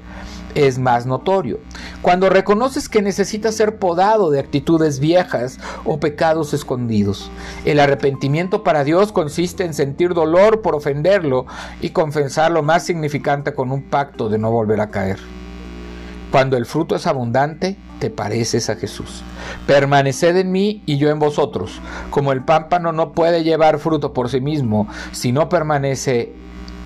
es 0.54 0.78
más 0.78 1.06
notorio. 1.06 1.58
Cuando 2.02 2.30
reconoces 2.30 2.88
que 2.88 3.02
necesitas 3.02 3.54
ser 3.54 3.78
podado 3.78 4.30
de 4.30 4.40
actitudes 4.40 5.00
viejas 5.00 5.58
o 5.84 6.00
pecados 6.00 6.54
escondidos. 6.54 7.30
El 7.64 7.80
arrepentimiento 7.80 8.62
para 8.62 8.84
Dios 8.84 9.12
consiste 9.12 9.64
en 9.64 9.74
sentir 9.74 10.14
dolor 10.14 10.62
por 10.62 10.74
ofenderlo 10.74 11.46
y 11.80 11.90
confesar 11.90 12.50
lo 12.50 12.62
más 12.62 12.84
significante 12.84 13.54
con 13.54 13.70
un 13.72 13.82
pacto 13.82 14.28
de 14.28 14.38
no 14.38 14.50
volver 14.50 14.80
a 14.80 14.90
caer. 14.90 15.18
Cuando 16.30 16.56
el 16.56 16.64
fruto 16.64 16.94
es 16.94 17.08
abundante, 17.08 17.76
te 17.98 18.08
pareces 18.08 18.70
a 18.70 18.76
Jesús. 18.76 19.22
Permaneced 19.66 20.36
en 20.36 20.52
mí 20.52 20.82
y 20.86 20.96
yo 20.96 21.10
en 21.10 21.18
vosotros. 21.18 21.80
Como 22.10 22.32
el 22.32 22.44
pámpano 22.44 22.92
no 22.92 23.12
puede 23.12 23.42
llevar 23.42 23.78
fruto 23.80 24.12
por 24.12 24.28
sí 24.28 24.40
mismo 24.40 24.86
si 25.10 25.32
no 25.32 25.48
permanece 25.48 26.32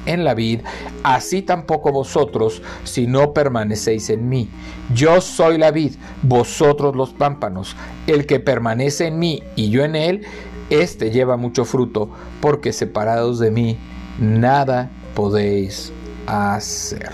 en 0.07 0.25
la 0.25 0.35
vid, 0.35 0.61
así 1.03 1.43
tampoco 1.43 1.93
vosotros 1.93 2.63
si 2.85 3.07
no 3.07 3.33
permanecéis 3.33 4.11
en 4.11 4.29
mí. 4.29 4.49
Yo 4.95 5.21
soy 5.21 5.59
la 5.59 5.71
vid, 5.71 5.95
vosotros 6.23 6.95
los 6.97 7.11
pámpanos. 7.11 7.77
El 8.07 8.27
que 8.27 8.41
permanece 8.41 9.07
en 9.07 9.19
mí 9.19 9.43
y 9.57 9.71
yo 9.71 9.85
en 9.85 9.97
él, 9.97 10.27
éste 10.71 11.11
lleva 11.11 11.37
mucho 11.37 11.65
fruto, 11.65 12.11
porque 12.41 12.73
separados 12.73 13.39
de 13.39 13.51
mí, 13.51 13.79
nada 14.19 14.91
podéis 15.15 15.93
hacer. 16.27 17.11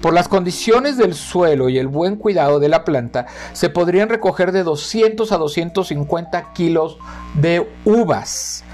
Por 0.00 0.14
las 0.14 0.28
condiciones 0.28 0.96
del 0.96 1.14
suelo 1.14 1.68
y 1.68 1.76
el 1.76 1.86
buen 1.86 2.16
cuidado 2.16 2.58
de 2.58 2.70
la 2.70 2.84
planta, 2.84 3.26
se 3.52 3.68
podrían 3.68 4.08
recoger 4.08 4.50
de 4.50 4.62
200 4.62 5.30
a 5.30 5.36
250 5.36 6.52
kilos 6.54 6.96
de 7.34 7.68
uvas. 7.84 8.64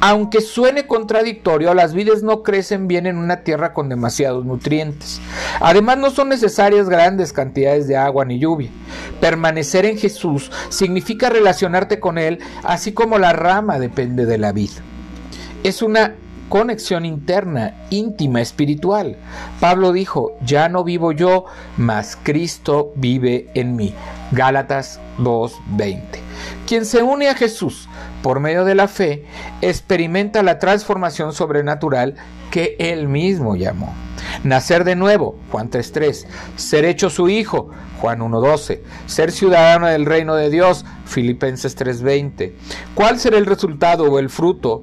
Aunque 0.00 0.40
suene 0.40 0.86
contradictorio, 0.86 1.74
las 1.74 1.92
vides 1.92 2.22
no 2.22 2.44
crecen 2.44 2.86
bien 2.86 3.06
en 3.06 3.18
una 3.18 3.38
tierra 3.42 3.72
con 3.72 3.88
demasiados 3.88 4.44
nutrientes. 4.44 5.20
Además, 5.60 5.98
no 5.98 6.10
son 6.10 6.28
necesarias 6.28 6.88
grandes 6.88 7.32
cantidades 7.32 7.88
de 7.88 7.96
agua 7.96 8.24
ni 8.24 8.38
lluvia. 8.38 8.70
Permanecer 9.20 9.86
en 9.86 9.98
Jesús 9.98 10.52
significa 10.68 11.30
relacionarte 11.30 11.98
con 11.98 12.16
Él, 12.16 12.38
así 12.62 12.92
como 12.92 13.18
la 13.18 13.32
rama 13.32 13.80
depende 13.80 14.24
de 14.24 14.38
la 14.38 14.52
vid. 14.52 14.70
Es 15.64 15.82
una 15.82 16.14
conexión 16.48 17.04
interna, 17.04 17.74
íntima, 17.90 18.40
espiritual. 18.40 19.16
Pablo 19.60 19.92
dijo, 19.92 20.36
ya 20.44 20.68
no 20.68 20.84
vivo 20.84 21.12
yo, 21.12 21.44
mas 21.76 22.16
Cristo 22.22 22.92
vive 22.94 23.48
en 23.54 23.76
mí. 23.76 23.94
Gálatas 24.30 25.00
2.20. 25.18 26.00
Quien 26.66 26.84
se 26.84 27.02
une 27.02 27.28
a 27.28 27.34
Jesús 27.34 27.88
por 28.22 28.40
medio 28.40 28.64
de 28.64 28.74
la 28.74 28.88
fe, 28.88 29.24
experimenta 29.60 30.42
la 30.42 30.58
transformación 30.58 31.32
sobrenatural 31.32 32.14
que 32.50 32.76
él 32.78 33.08
mismo 33.08 33.56
llamó. 33.56 33.94
Nacer 34.42 34.84
de 34.84 34.96
nuevo, 34.96 35.38
Juan 35.50 35.70
3.3. 35.70 36.26
Ser 36.56 36.84
hecho 36.84 37.10
su 37.10 37.28
hijo, 37.28 37.70
Juan 38.00 38.20
1.12. 38.20 38.80
Ser 39.06 39.32
ciudadano 39.32 39.86
del 39.86 40.06
reino 40.06 40.34
de 40.34 40.50
Dios, 40.50 40.84
Filipenses 41.04 41.76
3.20. 41.76 42.52
¿Cuál 42.94 43.18
será 43.18 43.38
el 43.38 43.46
resultado 43.46 44.04
o 44.04 44.18
el 44.18 44.30
fruto? 44.30 44.82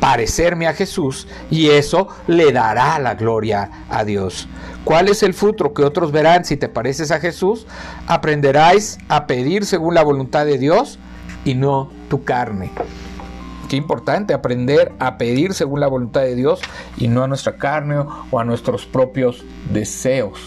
Parecerme 0.00 0.66
a 0.66 0.74
Jesús 0.74 1.26
y 1.50 1.70
eso 1.70 2.08
le 2.26 2.52
dará 2.52 2.98
la 2.98 3.14
gloria 3.14 3.70
a 3.88 4.04
Dios. 4.04 4.46
¿Cuál 4.84 5.08
es 5.08 5.22
el 5.22 5.34
fruto 5.34 5.72
que 5.72 5.82
otros 5.82 6.12
verán 6.12 6.44
si 6.44 6.56
te 6.56 6.68
pareces 6.68 7.10
a 7.10 7.18
Jesús? 7.18 7.66
Aprenderás 8.06 8.98
a 9.08 9.26
pedir 9.26 9.64
según 9.64 9.94
la 9.94 10.04
voluntad 10.04 10.44
de 10.44 10.58
Dios 10.58 10.98
y 11.44 11.54
no 11.54 11.90
tu 12.08 12.24
carne. 12.24 12.70
Qué 13.68 13.76
importante 13.76 14.32
aprender 14.32 14.92
a 14.98 15.18
pedir 15.18 15.52
según 15.52 15.80
la 15.80 15.88
voluntad 15.88 16.20
de 16.20 16.36
Dios 16.36 16.60
y 16.96 17.08
no 17.08 17.24
a 17.24 17.28
nuestra 17.28 17.56
carne 17.56 18.04
o 18.30 18.38
a 18.38 18.44
nuestros 18.44 18.86
propios 18.86 19.44
deseos. 19.72 20.40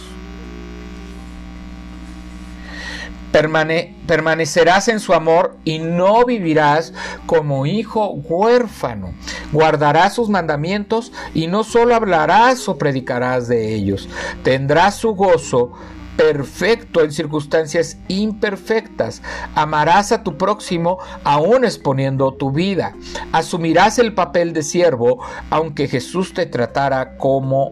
permanecerás 3.31 4.87
en 4.87 4.99
su 4.99 5.13
amor 5.13 5.57
y 5.63 5.79
no 5.79 6.25
vivirás 6.25 6.93
como 7.25 7.65
hijo 7.65 8.11
huérfano. 8.11 9.13
Guardarás 9.51 10.15
sus 10.15 10.29
mandamientos 10.29 11.11
y 11.33 11.47
no 11.47 11.63
solo 11.63 11.93
hablarás 11.93 12.67
o 12.67 12.77
predicarás 12.77 13.47
de 13.47 13.75
ellos. 13.75 14.09
Tendrás 14.43 14.95
su 14.95 15.13
gozo 15.13 15.73
perfecto 16.19 17.01
en 17.01 17.13
circunstancias 17.13 17.97
imperfectas. 18.09 19.21
Amarás 19.55 20.11
a 20.11 20.21
tu 20.21 20.38
próximo 20.38 20.97
aún 21.23 21.63
exponiendo 21.63 22.33
tu 22.33 22.51
vida. 22.51 22.93
Asumirás 23.31 23.99
el 23.99 24.13
papel 24.13 24.51
de 24.51 24.63
siervo 24.63 25.23
aunque 25.49 25.88
Jesús 25.88 26.33
te 26.33 26.45
tratara 26.45 27.15
como 27.17 27.71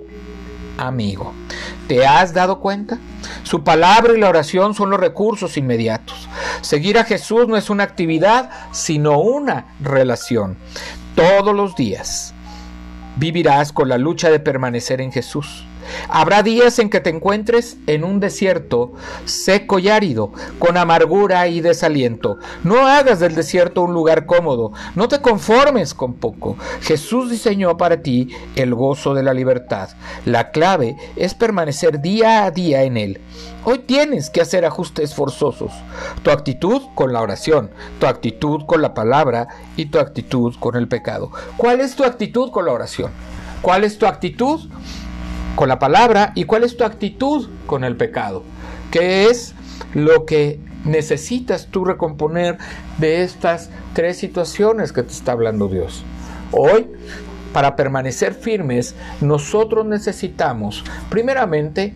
amigo. 0.77 1.33
¿Te 1.89 2.07
has 2.07 2.33
dado 2.33 2.61
cuenta? 2.61 2.99
Su 3.43 3.65
palabra 3.65 4.13
y 4.15 4.19
la 4.21 4.29
oración 4.29 4.73
son 4.73 4.91
los 4.91 4.99
recursos 5.01 5.57
inmediatos. 5.57 6.29
Seguir 6.61 6.97
a 6.99 7.03
Jesús 7.03 7.49
no 7.49 7.57
es 7.57 7.69
una 7.69 7.83
actividad, 7.83 8.49
sino 8.71 9.19
una 9.19 9.75
relación. 9.81 10.57
Todos 11.15 11.53
los 11.53 11.75
días 11.75 12.33
vivirás 13.17 13.73
con 13.73 13.89
la 13.89 13.97
lucha 13.97 14.29
de 14.29 14.39
permanecer 14.39 15.01
en 15.01 15.11
Jesús. 15.11 15.65
Habrá 16.09 16.43
días 16.43 16.79
en 16.79 16.89
que 16.89 16.99
te 16.99 17.09
encuentres 17.09 17.77
en 17.87 18.03
un 18.03 18.19
desierto 18.19 18.93
seco 19.25 19.79
y 19.79 19.89
árido, 19.89 20.31
con 20.59 20.77
amargura 20.77 21.47
y 21.47 21.61
desaliento. 21.61 22.37
No 22.63 22.87
hagas 22.87 23.19
del 23.19 23.35
desierto 23.35 23.81
un 23.81 23.93
lugar 23.93 24.25
cómodo, 24.25 24.71
no 24.95 25.07
te 25.07 25.21
conformes 25.21 25.93
con 25.93 26.13
poco. 26.13 26.57
Jesús 26.81 27.29
diseñó 27.29 27.77
para 27.77 28.01
ti 28.01 28.29
el 28.55 28.73
gozo 28.73 29.13
de 29.13 29.23
la 29.23 29.33
libertad. 29.33 29.89
La 30.25 30.51
clave 30.51 30.95
es 31.15 31.33
permanecer 31.33 32.01
día 32.01 32.45
a 32.45 32.51
día 32.51 32.83
en 32.83 32.97
él. 32.97 33.21
Hoy 33.63 33.79
tienes 33.79 34.29
que 34.29 34.41
hacer 34.41 34.65
ajustes 34.65 35.13
forzosos. 35.13 35.73
Tu 36.23 36.31
actitud 36.31 36.81
con 36.95 37.11
la 37.11 37.21
oración, 37.21 37.69
tu 37.99 38.07
actitud 38.07 38.65
con 38.65 38.81
la 38.81 38.93
palabra 38.93 39.47
y 39.75 39.87
tu 39.87 39.99
actitud 39.99 40.55
con 40.59 40.75
el 40.75 40.87
pecado. 40.87 41.31
¿Cuál 41.57 41.81
es 41.81 41.95
tu 41.95 42.03
actitud 42.03 42.51
con 42.51 42.65
la 42.65 42.71
oración? 42.71 43.11
¿Cuál 43.61 43.83
es 43.83 43.97
tu 43.97 44.05
actitud 44.05 44.69
con 45.57 45.69
la 45.69 45.79
palabra 45.79 46.33
y 46.35 46.43
cuál 46.43 46.63
es 46.63 46.77
tu 46.77 46.83
actitud 46.83 47.49
con 47.65 47.83
el 47.83 47.97
pecado. 47.97 48.43
¿Qué 48.91 49.25
es 49.25 49.55
lo 49.95 50.23
que 50.23 50.59
necesitas 50.85 51.67
tú 51.71 51.83
recomponer 51.83 52.59
de 52.99 53.23
estas 53.23 53.71
tres 53.93 54.17
situaciones 54.17 54.93
que 54.93 55.01
te 55.01 55.11
está 55.11 55.31
hablando 55.31 55.67
Dios? 55.67 56.03
Hoy, 56.51 56.85
para 57.53 57.75
permanecer 57.75 58.35
firmes, 58.35 58.93
nosotros 59.19 59.83
necesitamos, 59.87 60.85
primeramente, 61.09 61.95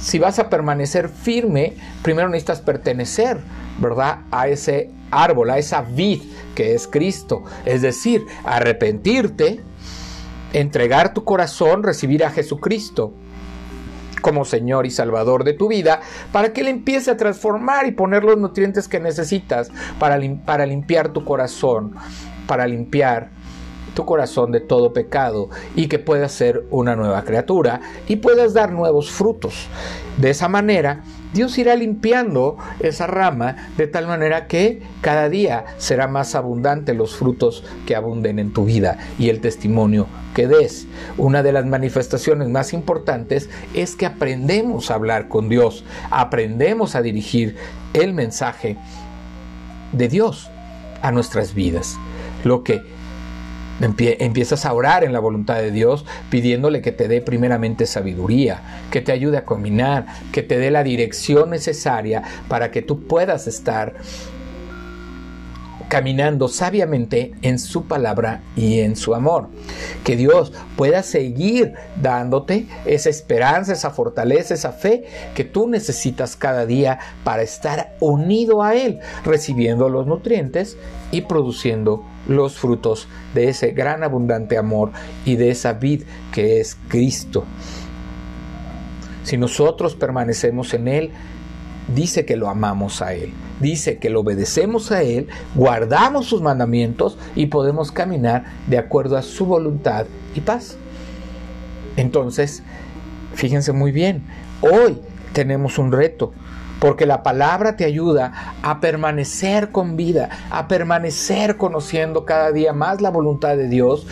si 0.00 0.18
vas 0.18 0.40
a 0.40 0.50
permanecer 0.50 1.08
firme, 1.08 1.74
primero 2.02 2.28
necesitas 2.28 2.60
pertenecer, 2.60 3.38
¿verdad? 3.78 4.22
A 4.32 4.48
ese 4.48 4.90
árbol, 5.12 5.50
a 5.50 5.58
esa 5.58 5.82
vid 5.82 6.22
que 6.56 6.74
es 6.74 6.88
Cristo. 6.88 7.44
Es 7.66 7.82
decir, 7.82 8.26
arrepentirte, 8.44 9.60
entregar 10.52 11.14
tu 11.14 11.24
corazón, 11.24 11.82
recibir 11.82 12.24
a 12.24 12.30
Jesucristo 12.30 13.12
como 14.22 14.44
Señor 14.44 14.86
y 14.86 14.90
Salvador 14.90 15.44
de 15.44 15.52
tu 15.52 15.68
vida, 15.68 16.00
para 16.32 16.52
que 16.52 16.62
Él 16.62 16.68
empiece 16.68 17.10
a 17.10 17.16
transformar 17.16 17.86
y 17.86 17.92
poner 17.92 18.24
los 18.24 18.36
nutrientes 18.36 18.88
que 18.88 18.98
necesitas 18.98 19.70
para, 20.00 20.18
para 20.44 20.66
limpiar 20.66 21.12
tu 21.12 21.24
corazón, 21.24 21.94
para 22.46 22.66
limpiar 22.66 23.30
tu 23.94 24.04
corazón 24.04 24.52
de 24.52 24.60
todo 24.60 24.92
pecado 24.92 25.48
y 25.74 25.88
que 25.88 25.98
puedas 25.98 26.32
ser 26.32 26.66
una 26.70 26.96
nueva 26.96 27.22
criatura 27.22 27.80
y 28.06 28.16
puedas 28.16 28.52
dar 28.52 28.72
nuevos 28.72 29.10
frutos. 29.10 29.68
De 30.18 30.30
esa 30.30 30.48
manera, 30.48 31.02
Dios 31.32 31.56
irá 31.58 31.74
limpiando 31.74 32.56
esa 32.80 33.06
rama 33.06 33.56
de 33.76 33.86
tal 33.86 34.06
manera 34.06 34.46
que 34.46 34.82
cada 35.00 35.28
día 35.28 35.64
será 35.78 36.08
más 36.08 36.34
abundante 36.34 36.94
los 36.94 37.16
frutos 37.16 37.64
que 37.86 37.96
abunden 37.96 38.38
en 38.38 38.52
tu 38.52 38.64
vida 38.64 38.98
y 39.18 39.28
el 39.28 39.40
testimonio 39.40 40.06
que 40.34 40.46
des. 40.46 40.86
Una 41.16 41.42
de 41.42 41.52
las 41.52 41.66
manifestaciones 41.66 42.48
más 42.48 42.72
importantes 42.72 43.48
es 43.74 43.96
que 43.96 44.06
aprendemos 44.06 44.90
a 44.90 44.94
hablar 44.94 45.28
con 45.28 45.48
Dios, 45.48 45.84
aprendemos 46.10 46.94
a 46.94 47.02
dirigir 47.02 47.56
el 47.94 48.12
mensaje 48.12 48.76
de 49.92 50.08
Dios 50.08 50.50
a 51.02 51.12
nuestras 51.12 51.54
vidas. 51.54 51.96
Lo 52.44 52.62
que 52.62 52.82
empiezas 53.80 54.64
a 54.64 54.72
orar 54.72 55.04
en 55.04 55.12
la 55.12 55.20
voluntad 55.20 55.56
de 55.56 55.70
Dios 55.70 56.04
pidiéndole 56.30 56.80
que 56.80 56.92
te 56.92 57.08
dé 57.08 57.20
primeramente 57.20 57.86
sabiduría, 57.86 58.62
que 58.90 59.00
te 59.00 59.12
ayude 59.12 59.38
a 59.38 59.44
caminar, 59.44 60.06
que 60.32 60.42
te 60.42 60.58
dé 60.58 60.70
la 60.70 60.82
dirección 60.82 61.50
necesaria 61.50 62.22
para 62.48 62.70
que 62.70 62.82
tú 62.82 63.06
puedas 63.06 63.46
estar 63.46 63.94
caminando 65.88 66.48
sabiamente 66.48 67.32
en 67.42 67.58
su 67.58 67.84
palabra 67.84 68.42
y 68.56 68.80
en 68.80 68.96
su 68.96 69.14
amor. 69.14 69.48
Que 70.04 70.16
Dios 70.16 70.52
pueda 70.76 71.02
seguir 71.02 71.74
dándote 72.00 72.66
esa 72.84 73.10
esperanza, 73.10 73.72
esa 73.72 73.90
fortaleza, 73.90 74.54
esa 74.54 74.72
fe 74.72 75.04
que 75.34 75.44
tú 75.44 75.68
necesitas 75.68 76.36
cada 76.36 76.66
día 76.66 76.98
para 77.24 77.42
estar 77.42 77.96
unido 78.00 78.62
a 78.62 78.74
Él, 78.74 78.98
recibiendo 79.24 79.88
los 79.88 80.06
nutrientes 80.06 80.76
y 81.12 81.22
produciendo 81.22 82.04
los 82.28 82.58
frutos 82.58 83.08
de 83.34 83.48
ese 83.48 83.72
gran 83.72 84.02
abundante 84.02 84.58
amor 84.58 84.90
y 85.24 85.36
de 85.36 85.50
esa 85.50 85.74
vid 85.74 86.02
que 86.32 86.60
es 86.60 86.76
Cristo. 86.88 87.44
Si 89.22 89.36
nosotros 89.36 89.94
permanecemos 89.94 90.72
en 90.74 90.88
Él, 90.88 91.10
dice 91.94 92.24
que 92.24 92.36
lo 92.36 92.48
amamos 92.48 93.02
a 93.02 93.14
Él, 93.14 93.32
dice 93.60 93.98
que 93.98 94.10
lo 94.10 94.20
obedecemos 94.20 94.92
a 94.92 95.02
Él, 95.02 95.28
guardamos 95.54 96.26
sus 96.26 96.42
mandamientos 96.42 97.18
y 97.34 97.46
podemos 97.46 97.92
caminar 97.92 98.44
de 98.66 98.78
acuerdo 98.78 99.16
a 99.16 99.22
su 99.22 99.46
voluntad 99.46 100.06
y 100.34 100.40
paz. 100.40 100.76
Entonces, 101.96 102.62
fíjense 103.34 103.72
muy 103.72 103.90
bien, 103.90 104.24
hoy 104.60 104.98
tenemos 105.32 105.78
un 105.78 105.92
reto, 105.92 106.32
porque 106.80 107.06
la 107.06 107.22
palabra 107.22 107.76
te 107.76 107.84
ayuda 107.84 108.54
a 108.62 108.80
permanecer 108.80 109.70
con 109.70 109.96
vida, 109.96 110.28
a 110.50 110.68
permanecer 110.68 111.56
conociendo 111.56 112.24
cada 112.24 112.52
día 112.52 112.72
más 112.72 113.00
la 113.00 113.10
voluntad 113.10 113.56
de 113.56 113.68
Dios 113.68 114.06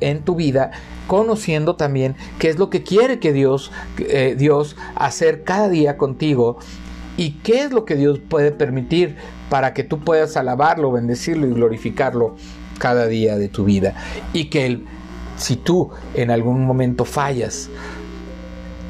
en 0.00 0.22
tu 0.22 0.34
vida 0.34 0.70
conociendo 1.06 1.74
también 1.74 2.14
qué 2.38 2.50
es 2.50 2.58
lo 2.58 2.70
que 2.70 2.82
quiere 2.82 3.18
que 3.18 3.32
Dios, 3.32 3.72
eh, 3.98 4.36
Dios 4.38 4.76
hacer 4.94 5.42
cada 5.42 5.68
día 5.68 5.96
contigo 5.96 6.58
y 7.16 7.32
qué 7.42 7.62
es 7.62 7.72
lo 7.72 7.84
que 7.84 7.96
Dios 7.96 8.20
puede 8.20 8.52
permitir 8.52 9.16
para 9.50 9.74
que 9.74 9.82
tú 9.82 10.00
puedas 10.00 10.36
alabarlo, 10.36 10.92
bendecirlo 10.92 11.46
y 11.46 11.52
glorificarlo 11.54 12.36
cada 12.78 13.06
día 13.06 13.36
de 13.36 13.48
tu 13.48 13.64
vida. 13.64 13.94
Y 14.32 14.50
que 14.50 14.82
si 15.36 15.56
tú 15.56 15.90
en 16.14 16.30
algún 16.30 16.64
momento 16.64 17.04
fallas, 17.04 17.70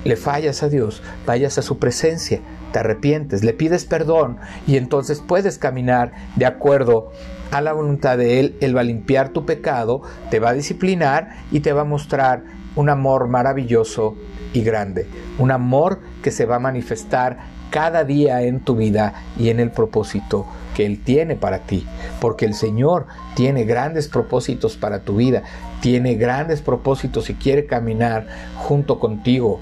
le 0.05 0.17
fallas 0.17 0.63
a 0.63 0.69
Dios, 0.69 1.03
vayas 1.25 1.57
a 1.57 1.63
su 1.63 1.79
presencia, 1.79 2.41
te 2.73 2.79
arrepientes, 2.81 3.45
le 3.45 3.53
pides 3.53 3.85
perdón 3.85 4.39
y 4.67 4.77
entonces 4.77 5.23
puedes 5.27 5.59
caminar 5.59 6.13
de 6.37 6.47
acuerdo 6.47 7.13
a 7.51 7.61
la 7.61 7.73
voluntad 7.73 8.19
de 8.19 8.41
Él. 8.41 8.57
Él 8.61 8.77
va 8.77 8.81
a 8.81 8.85
limpiar 8.85 9.31
tu 9.31 9.47
pecado, 9.47 10.03
te 10.31 10.41
va 10.41 10.51
a 10.51 10.55
disciplinar 10.55 11.31
y 11.51 11.61
te 11.61 11.73
va 11.73 11.83
a 11.83 11.85
mostrar 11.85 12.43
un 12.77 12.91
amor 12.91 13.29
maravilloso 13.29 14.17
y 14.53 14.63
grande. 14.63 15.07
Un 15.39 15.51
amor 15.51 16.01
que 16.23 16.31
se 16.31 16.47
va 16.47 16.57
a 16.57 16.61
manifestar 16.61 17.39
cada 17.71 18.05
día 18.05 18.43
en 18.43 18.61
tu 18.61 18.77
vida 18.77 19.15
y 19.39 19.51
en 19.51 19.61
el 19.61 19.71
propósito 19.71 20.47
que 20.75 20.87
Él 20.87 21.03
tiene 21.03 21.37
para 21.37 21.61
ti. 21.61 21.87
Porque 22.21 22.47
el 22.47 22.55
Señor 22.55 23.07
tiene 23.35 23.65
grandes 23.65 24.09
propósitos 24.09 24.77
para 24.77 25.01
tu 25.01 25.17
vida, 25.17 25.43
tiene 25.81 26.15
grandes 26.15 26.63
propósitos 26.63 27.31
y 27.31 27.35
quiere 27.35 27.67
caminar 27.67 28.27
junto 28.57 28.99
contigo 28.99 29.61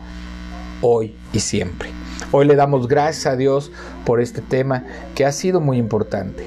hoy 0.82 1.14
y 1.32 1.40
siempre. 1.40 2.05
Hoy 2.32 2.46
le 2.46 2.56
damos 2.56 2.88
gracias 2.88 3.26
a 3.26 3.37
Dios 3.37 3.70
por 4.04 4.20
este 4.20 4.40
tema 4.42 4.85
que 5.14 5.25
ha 5.25 5.32
sido 5.32 5.61
muy 5.61 5.78
importante. 5.78 6.46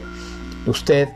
Usted 0.66 1.10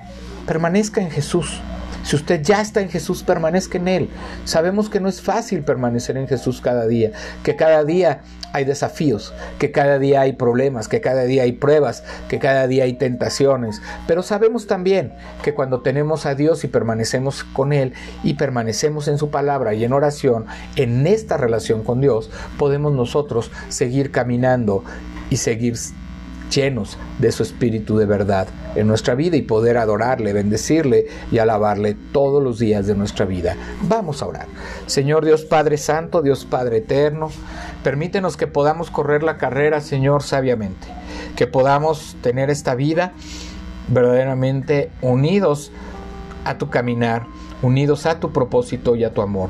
permanezca 0.47 1.01
en 1.01 1.11
Jesús. 1.11 1.59
Si 2.03 2.15
usted 2.15 2.41
ya 2.41 2.61
está 2.61 2.81
en 2.81 2.89
Jesús, 2.89 3.23
permanezca 3.23 3.77
en 3.77 3.87
Él. 3.87 4.09
Sabemos 4.45 4.89
que 4.89 4.99
no 4.99 5.07
es 5.07 5.21
fácil 5.21 5.63
permanecer 5.63 6.17
en 6.17 6.27
Jesús 6.27 6.59
cada 6.59 6.85
día, 6.85 7.11
que 7.43 7.55
cada 7.55 7.83
día 7.83 8.21
hay 8.53 8.65
desafíos, 8.65 9.33
que 9.59 9.71
cada 9.71 9.99
día 9.99 10.21
hay 10.21 10.33
problemas, 10.33 10.87
que 10.87 11.01
cada 11.01 11.23
día 11.23 11.43
hay 11.43 11.53
pruebas, 11.53 12.03
que 12.29 12.39
cada 12.39 12.67
día 12.67 12.85
hay 12.85 12.93
tentaciones. 12.93 13.81
Pero 14.07 14.23
sabemos 14.23 14.67
también 14.67 15.13
que 15.43 15.53
cuando 15.53 15.81
tenemos 15.81 16.25
a 16.25 16.35
Dios 16.35 16.63
y 16.63 16.67
permanecemos 16.67 17.43
con 17.43 17.73
Él 17.73 17.93
y 18.23 18.35
permanecemos 18.35 19.07
en 19.07 19.17
su 19.17 19.29
palabra 19.29 19.73
y 19.73 19.83
en 19.83 19.91
oración, 19.91 20.45
en 20.75 21.07
esta 21.07 21.37
relación 21.37 21.83
con 21.83 21.99
Dios, 21.99 22.29
podemos 22.57 22.93
nosotros 22.93 23.51
seguir 23.69 24.11
caminando 24.11 24.83
y 25.29 25.37
seguir 25.37 25.75
llenos 26.53 26.97
de 27.19 27.31
su 27.31 27.43
espíritu 27.43 27.97
de 27.97 28.05
verdad 28.05 28.47
en 28.75 28.87
nuestra 28.87 29.15
vida 29.15 29.37
y 29.37 29.41
poder 29.41 29.77
adorarle, 29.77 30.33
bendecirle 30.33 31.07
y 31.31 31.37
alabarle 31.37 31.95
todos 32.11 32.41
los 32.41 32.59
días 32.59 32.87
de 32.87 32.95
nuestra 32.95 33.25
vida. 33.25 33.55
Vamos 33.83 34.21
a 34.21 34.27
orar. 34.27 34.47
Señor 34.85 35.25
Dios 35.25 35.45
Padre 35.45 35.77
Santo, 35.77 36.21
Dios 36.21 36.45
Padre 36.45 36.77
Eterno, 36.77 37.29
permítenos 37.83 38.37
que 38.37 38.47
podamos 38.47 38.89
correr 38.89 39.23
la 39.23 39.37
carrera, 39.37 39.81
Señor, 39.81 40.23
sabiamente, 40.23 40.87
que 41.35 41.47
podamos 41.47 42.15
tener 42.21 42.49
esta 42.49 42.75
vida 42.75 43.13
verdaderamente 43.87 44.91
unidos 45.01 45.71
a 46.45 46.57
tu 46.57 46.69
caminar, 46.69 47.25
unidos 47.61 48.05
a 48.05 48.19
tu 48.19 48.31
propósito 48.31 48.95
y 48.95 49.03
a 49.03 49.13
tu 49.13 49.21
amor 49.21 49.49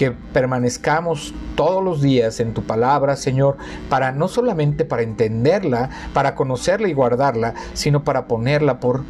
que 0.00 0.12
permanezcamos 0.12 1.34
todos 1.56 1.84
los 1.84 2.00
días 2.00 2.40
en 2.40 2.54
tu 2.54 2.62
palabra, 2.62 3.16
Señor, 3.16 3.58
para 3.90 4.12
no 4.12 4.28
solamente 4.28 4.86
para 4.86 5.02
entenderla, 5.02 5.90
para 6.14 6.34
conocerla 6.34 6.88
y 6.88 6.94
guardarla, 6.94 7.52
sino 7.74 8.02
para 8.02 8.26
ponerla 8.26 8.80
por 8.80 9.04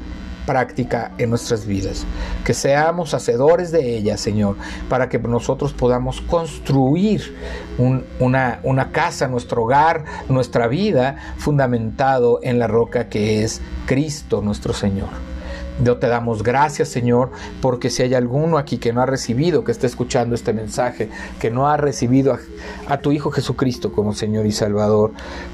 práctica 0.49 1.13
en 1.19 1.31
nuestras 1.31 1.65
vidas. 1.65 2.05
Que 2.45 2.55
seamos 2.55 3.15
hacedores 3.15 3.71
de 3.71 3.99
ella, 3.99 4.17
Señor, 4.17 4.57
para 4.89 5.09
que 5.09 5.21
nosotros 5.21 5.73
podamos 5.73 6.21
construir 6.23 7.37
una, 8.19 8.91
casa, 8.91 9.29
nuestro 9.29 9.63
hogar, 9.63 10.05
nuestra 10.29 10.67
vida, 10.67 11.15
fundamentado 11.39 12.41
en 12.43 12.59
la 12.59 12.67
roca 12.67 13.09
que 13.09 13.45
es 13.45 13.63
Cristo 13.87 14.43
nuestro 14.43 14.73
Señor. 14.73 15.30
Dios 15.81 15.99
te 15.99 16.09
damos 16.09 16.43
gracias, 16.43 16.89
Señor, 16.89 17.31
porque 17.63 17.89
si 17.89 18.03
hay 18.03 18.15
alguno 18.15 18.59
aquí 18.59 18.77
que 18.77 18.93
no 18.93 19.01
ha 19.01 19.07
recibido, 19.07 19.65
que 19.65 19.73
está 19.73 19.87
escuchando 19.87 20.35
este 20.35 20.53
mensaje, 20.53 21.09
que 21.41 21.51
no 21.51 21.69
ha 21.69 21.79
recibido 21.79 22.37
a, 22.87 22.99
tu 22.99 23.13
Hijo 23.13 23.31
Jesucristo 23.31 23.91
como 23.93 24.13
Señor 24.13 24.45
y 24.45 24.53
Salvador, 24.53 25.13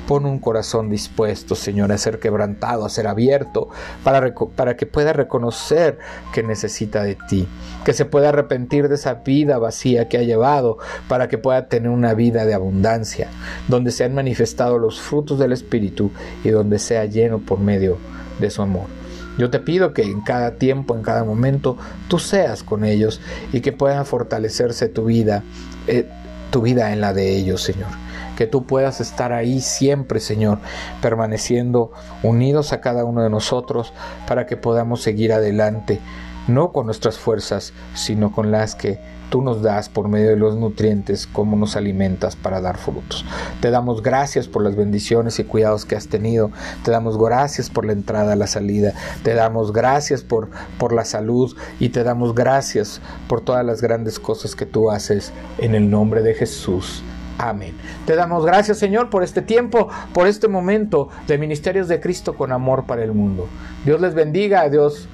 pon 0.09 0.27
un 0.27 0.41
corazón 0.41 0.91
dispuesto, 0.91 1.55
Señor, 1.55 1.93
a 1.93 1.99
ser 1.99 2.19
quebrantado, 2.19 2.85
a 2.85 2.89
ser 2.89 3.07
abierto, 3.07 3.69
para, 4.03 4.35
para 4.57 4.77
que 4.77 4.87
pueda 4.87 5.13
reconocer 5.13 5.99
que 6.33 6.43
necesita 6.43 7.05
de 7.05 7.17
ti, 7.29 7.47
que 7.85 7.93
se 7.93 8.05
pueda 8.05 8.31
arrepentir 8.31 8.89
de 8.89 8.97
esa 8.97 9.15
vida 9.15 9.59
vacía 9.59 10.09
que 10.09 10.19
ha 10.19 10.23
llevado, 10.23 10.79
para 11.09 11.29
que 11.29 11.39
pueda 11.39 11.69
tener 11.69 11.91
una 11.91 12.15
vida 12.15 12.45
de 12.45 12.55
abundancia, 12.55 13.29
donde 13.69 13.93
se 13.93 14.03
han 14.03 14.15
manifestado 14.15 14.79
los 14.79 15.01
frutos 15.01 15.39
del 15.39 15.53
Espíritu 15.53 16.11
y 16.43 16.51
donde 16.51 16.81
sea 16.81 17.05
lleno 17.05 17.39
por 17.39 17.61
medio 17.61 17.99
de 18.41 18.51
su 18.51 18.63
amor. 18.63 19.06
Yo 19.39 19.51
te 19.51 19.59
pido 19.59 19.93
que 19.93 20.03
en 20.03 20.21
cada 20.21 20.53
tiempo, 20.53 20.95
en 20.95 21.03
cada 21.03 21.25
momento, 21.25 21.77
tú 22.09 22.19
seas 22.19 22.63
con 22.63 22.85
ellos 22.85 23.21
y 23.53 23.61
que 23.61 23.73
pueda 23.73 24.05
fortalecerse 24.05 24.89
tu 24.89 25.05
vida, 25.07 25.43
eh, 25.87 26.09
tu 26.51 26.63
vida 26.63 26.93
en 26.93 27.01
la 27.01 27.13
de 27.13 27.37
ellos, 27.37 27.63
Señor. 27.63 27.89
Que 28.37 28.47
tú 28.47 28.65
puedas 28.65 29.01
estar 29.01 29.33
ahí 29.33 29.61
siempre, 29.61 30.21
Señor, 30.21 30.59
permaneciendo 31.01 31.93
unidos 32.23 32.73
a 32.73 32.81
cada 32.81 33.05
uno 33.05 33.23
de 33.23 33.31
nosotros 33.31 33.93
para 34.27 34.47
que 34.47 34.57
podamos 34.57 35.03
seguir 35.03 35.33
adelante, 35.33 36.01
no 36.49 36.73
con 36.73 36.87
nuestras 36.87 37.19
fuerzas, 37.19 37.73
sino 37.95 38.33
con 38.33 38.51
las 38.51 38.75
que 38.75 38.99
tú 39.31 39.43
nos 39.43 39.63
das 39.63 39.89
por 39.89 40.09
medio 40.09 40.31
de 40.31 40.37
los 40.37 40.57
nutrientes, 40.57 41.27
cómo 41.27 41.57
nos 41.57 41.77
alimentas 41.77 42.37
para 42.37 42.61
dar 42.61 42.79
frutos. 42.79 43.25
Te 43.61 43.71
damos 43.71 44.03
gracias 44.03 44.49
por 44.49 44.63
las 44.63 44.77
bendiciones 44.77 45.39
y 45.39 45.45
cuidados 45.45 45.85
que 45.85 45.97
has 45.97 46.09
tenido. 46.09 46.51
Te 46.85 46.91
damos 46.91 47.19
gracias 47.19 47.71
por 47.71 47.85
la 47.85 47.93
entrada, 47.93 48.37
la 48.37 48.47
salida. 48.47 48.93
Te 49.23 49.35
damos 49.35 49.73
gracias 49.73 50.23
por, 50.23 50.51
por 50.79 50.93
la 50.93 51.05
salud 51.05 51.57
y 51.81 51.89
te 51.91 52.05
damos 52.05 52.35
gracias 52.35 53.01
por 53.29 53.41
todas 53.41 53.65
las 53.65 53.83
grandes 53.83 54.19
cosas 54.19 54.55
que 54.55 54.67
tú 54.67 54.91
haces 54.91 55.33
en 55.59 55.75
el 55.75 55.91
nombre 55.91 56.23
de 56.23 56.35
Jesús. 56.35 57.03
Amén. 57.39 57.75
Te 58.07 58.17
damos 58.17 58.47
gracias, 58.47 58.79
Señor, 58.79 59.11
por 59.11 59.23
este 59.23 59.43
tiempo, 59.43 59.89
por 60.15 60.27
este 60.27 60.49
momento 60.49 61.11
de 61.27 61.37
Ministerios 61.37 61.87
de 61.87 62.01
Cristo 62.01 62.35
con 62.35 62.51
amor 62.51 62.85
para 62.87 63.05
el 63.05 63.13
mundo. 63.13 63.47
Dios 63.85 64.01
les 64.01 64.15
bendiga, 64.15 64.69
Dios, 64.71 65.07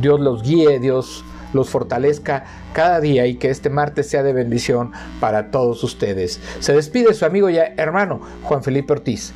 Dios 0.00 0.20
los 0.20 0.42
guíe, 0.42 0.78
Dios 0.78 1.24
los 1.52 1.68
fortalezca 1.68 2.44
cada 2.72 3.00
día 3.00 3.26
y 3.26 3.34
que 3.34 3.50
este 3.50 3.70
martes 3.70 4.08
sea 4.08 4.22
de 4.22 4.32
bendición 4.32 4.92
para 5.18 5.50
todos 5.50 5.82
ustedes. 5.82 6.40
Se 6.60 6.72
despide 6.72 7.14
su 7.14 7.24
amigo 7.24 7.50
y 7.50 7.56
hermano 7.56 8.20
Juan 8.42 8.62
Felipe 8.62 8.92
Ortiz. 8.92 9.32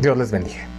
Dios 0.00 0.16
les 0.16 0.30
bendiga. 0.30 0.71